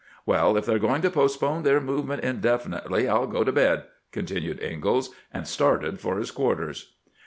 "Well, 0.25 0.57
if 0.57 0.65
they 0.65 0.73
're 0.73 0.79
going 0.79 1.03
to 1.03 1.11
postpone 1.11 1.61
their 1.61 1.79
movement 1.79 2.23
indefinitely, 2.23 3.07
I 3.07 3.21
'U 3.21 3.27
go 3.27 3.43
to 3.43 3.51
bed," 3.51 3.83
continued 4.11 4.59
IngaUs, 4.59 5.09
and 5.31 5.47
started 5.47 5.99
for 5.99 6.17
his 6.17 6.31
quarters. 6.31 6.95